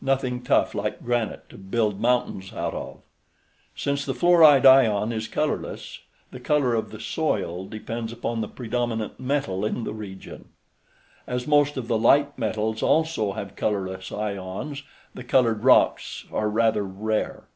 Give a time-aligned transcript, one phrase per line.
[0.00, 3.00] Nothing tough like granite to build mountains out of.
[3.74, 5.98] Since the fluoride ion is colorless,
[6.30, 10.50] the color of the soil depends upon the predominant metal in the region.
[11.26, 14.84] As most of the light metals also have colorless ions,
[15.14, 17.48] the colored rocks are rather rare.